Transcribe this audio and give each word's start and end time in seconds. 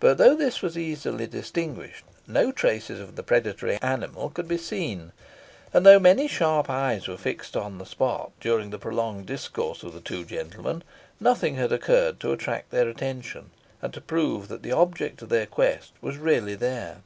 But, 0.00 0.16
though 0.16 0.34
this 0.34 0.62
was 0.62 0.78
easily 0.78 1.26
distinguished, 1.26 2.06
no 2.26 2.52
traces 2.52 2.98
of 2.98 3.16
the 3.16 3.22
predatory 3.22 3.76
animal 3.82 4.30
could 4.30 4.48
be 4.48 4.56
seen; 4.56 5.12
and 5.74 5.84
though 5.84 5.98
many 5.98 6.26
sharp 6.26 6.70
eyes 6.70 7.06
were 7.06 7.18
fixed 7.18 7.54
upon 7.54 7.76
the 7.76 7.84
spot 7.84 8.32
during 8.40 8.70
the 8.70 8.78
prolonged 8.78 9.26
discourse 9.26 9.82
of 9.82 9.92
the 9.92 10.00
two 10.00 10.24
gentlemen, 10.24 10.82
nothing 11.20 11.56
had 11.56 11.70
occurred 11.70 12.18
to 12.20 12.32
attract 12.32 12.70
their 12.70 12.88
attention, 12.88 13.50
and 13.82 13.92
to 13.92 14.00
prove 14.00 14.48
that 14.48 14.62
the 14.62 14.72
object 14.72 15.20
of 15.20 15.28
their 15.28 15.44
quest 15.44 15.92
was 16.00 16.16
really 16.16 16.54
there. 16.54 17.02